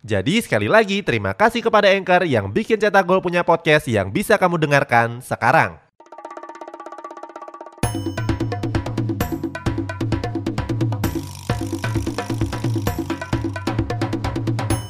[0.00, 4.40] Jadi sekali lagi terima kasih kepada Anchor yang bikin Cetak Gol punya podcast yang bisa
[4.40, 5.76] kamu dengarkan sekarang.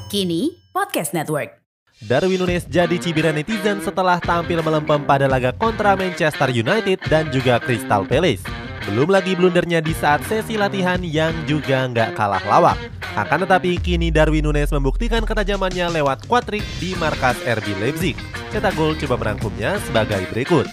[0.06, 1.58] Kini Podcast Network.
[2.06, 7.58] Darwin Nunes jadi cibiran netizen setelah tampil melempem pada laga kontra Manchester United dan juga
[7.58, 8.46] Crystal Palace.
[8.86, 12.99] Belum lagi blundernya di saat sesi latihan yang juga nggak kalah lawak.
[13.18, 18.14] Akan tetapi kini Darwin Nunes membuktikan ketajamannya lewat quadrik di markas RB Leipzig.
[18.54, 20.70] Cetak gol coba merangkumnya sebagai berikut.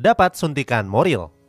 [0.00, 1.39] Dapat suntikan moral.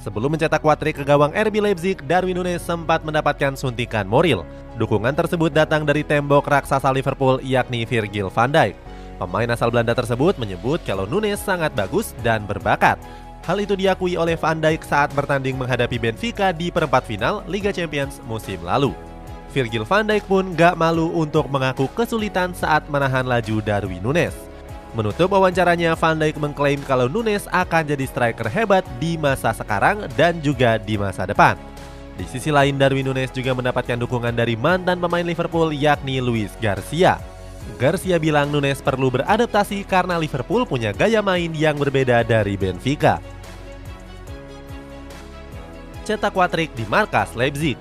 [0.00, 4.48] Sebelum mencetak kuatrik ke gawang RB Leipzig, Darwin Nunes sempat mendapatkan suntikan moral.
[4.80, 8.72] Dukungan tersebut datang dari tembok raksasa Liverpool yakni Virgil van Dijk.
[9.20, 12.96] Pemain asal Belanda tersebut menyebut kalau Nunes sangat bagus dan berbakat.
[13.44, 18.24] Hal itu diakui oleh Van Dijk saat bertanding menghadapi Benfica di perempat final Liga Champions
[18.24, 18.96] musim lalu.
[19.52, 24.49] Virgil van Dijk pun gak malu untuk mengaku kesulitan saat menahan laju Darwin Nunes.
[24.90, 30.42] Menutup wawancaranya, Van Dijk mengklaim kalau Nunes akan jadi striker hebat di masa sekarang dan
[30.42, 31.54] juga di masa depan.
[32.18, 37.22] Di sisi lain, Darwin Nunes juga mendapatkan dukungan dari mantan pemain Liverpool yakni Luis Garcia.
[37.78, 43.22] Garcia bilang Nunes perlu beradaptasi karena Liverpool punya gaya main yang berbeda dari Benfica.
[46.02, 47.78] Cetak Watrik di markas Leipzig.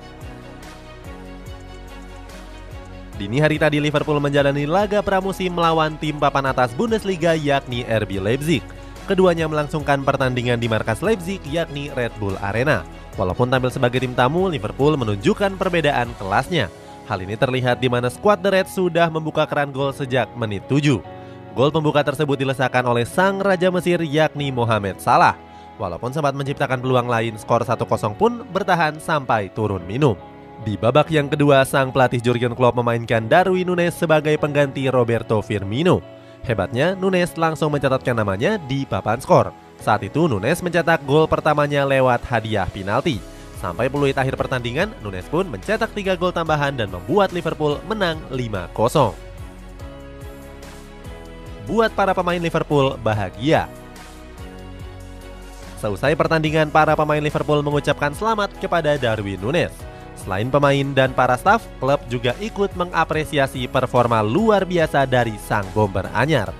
[3.19, 8.63] Dini hari tadi Liverpool menjalani laga pramusim melawan tim papan atas Bundesliga yakni RB Leipzig.
[9.11, 12.87] Keduanya melangsungkan pertandingan di markas Leipzig yakni Red Bull Arena.
[13.19, 16.71] Walaupun tampil sebagai tim tamu, Liverpool menunjukkan perbedaan kelasnya.
[17.11, 21.03] Hal ini terlihat di mana skuad The Reds sudah membuka keran gol sejak menit 7.
[21.59, 25.35] Gol pembuka tersebut dilesakan oleh sang Raja Mesir yakni Mohamed Salah.
[25.75, 27.83] Walaupun sempat menciptakan peluang lain, skor 1-0
[28.15, 30.15] pun bertahan sampai turun minum.
[30.59, 36.03] Di babak yang kedua, sang pelatih Jurgen Klopp memainkan Darwin Nunes sebagai pengganti Roberto Firmino.
[36.43, 39.55] Hebatnya, Nunes langsung mencatatkan namanya di papan skor.
[39.79, 43.23] Saat itu Nunes mencetak gol pertamanya lewat hadiah penalti.
[43.63, 49.15] Sampai peluit akhir pertandingan, Nunes pun mencetak 3 gol tambahan dan membuat Liverpool menang 5-0.
[51.71, 53.71] Buat para pemain Liverpool bahagia.
[55.79, 59.88] Seusai pertandingan, para pemain Liverpool mengucapkan selamat kepada Darwin Nunes.
[60.19, 66.05] Selain pemain dan para staf, klub juga ikut mengapresiasi performa luar biasa dari sang bomber
[66.11, 66.51] anyar.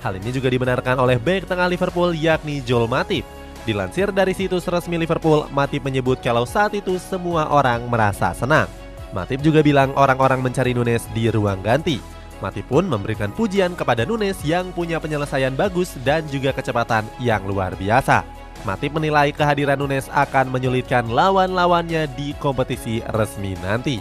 [0.00, 3.22] Hal ini juga dibenarkan oleh bek tengah Liverpool yakni Joel Matip.
[3.62, 8.66] Dilansir dari situs resmi Liverpool, Matip menyebut kalau saat itu semua orang merasa senang.
[9.14, 12.02] Matip juga bilang orang-orang mencari Nunes di ruang ganti.
[12.42, 17.78] Matip pun memberikan pujian kepada Nunes yang punya penyelesaian bagus dan juga kecepatan yang luar
[17.78, 18.41] biasa.
[18.62, 23.98] Matip menilai kehadiran Nunes akan menyulitkan lawan-lawannya di kompetisi resmi nanti.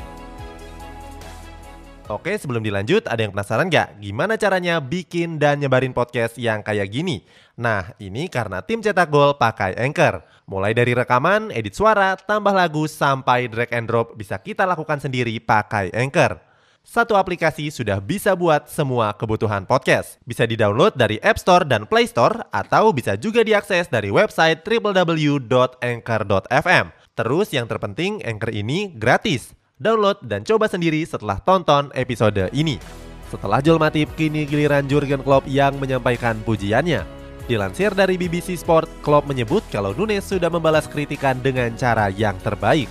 [2.12, 6.92] Oke, sebelum dilanjut, ada yang penasaran nggak gimana caranya bikin dan nyebarin podcast yang kayak
[6.92, 7.24] gini?
[7.56, 10.20] Nah, ini karena tim cetak gol pakai Anchor.
[10.44, 15.40] Mulai dari rekaman, edit suara, tambah lagu, sampai drag and drop bisa kita lakukan sendiri
[15.40, 16.51] pakai Anchor.
[16.82, 20.18] Satu aplikasi sudah bisa buat semua kebutuhan podcast.
[20.26, 26.86] Bisa di-download dari App Store dan Play Store atau bisa juga diakses dari website www.anchor.fm.
[27.14, 29.54] Terus yang terpenting Anchor ini gratis.
[29.78, 32.82] Download dan coba sendiri setelah tonton episode ini.
[33.30, 37.06] Setelah Joel Matip, kini giliran Jurgen Klopp yang menyampaikan pujiannya.
[37.46, 42.90] Dilansir dari BBC Sport, Klopp menyebut kalau Nunes sudah membalas kritikan dengan cara yang terbaik.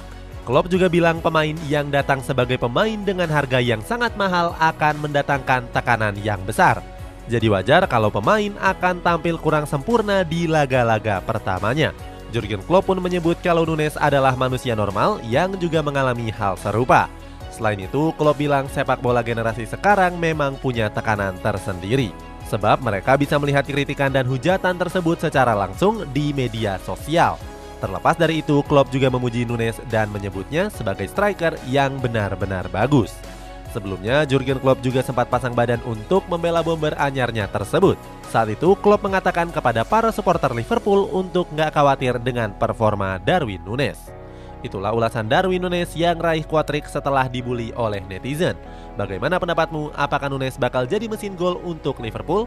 [0.48, 5.69] Klopp juga bilang pemain yang datang sebagai pemain dengan harga yang sangat mahal akan mendatangkan
[5.70, 6.81] tekanan yang besar.
[7.31, 11.94] Jadi wajar kalau pemain akan tampil kurang sempurna di laga-laga pertamanya.
[12.34, 17.10] Jurgen Klopp pun menyebut kalau Nunes adalah manusia normal yang juga mengalami hal serupa.
[17.50, 22.14] Selain itu, Klopp bilang sepak bola generasi sekarang memang punya tekanan tersendiri.
[22.50, 27.38] Sebab mereka bisa melihat kritikan dan hujatan tersebut secara langsung di media sosial.
[27.80, 33.16] Terlepas dari itu, Klopp juga memuji Nunes dan menyebutnya sebagai striker yang benar-benar bagus.
[33.72, 37.96] Sebelumnya, Jurgen Klopp juga sempat pasang badan untuk membela bomber anyarnya tersebut.
[38.28, 44.10] Saat itu, Klopp mengatakan kepada para supporter Liverpool untuk nggak khawatir dengan performa Darwin Nunes.
[44.60, 48.58] Itulah ulasan Darwin Nunes yang raih kuatrik setelah dibully oleh netizen.
[49.00, 49.96] Bagaimana pendapatmu?
[49.96, 52.44] Apakah Nunes bakal jadi mesin gol untuk Liverpool?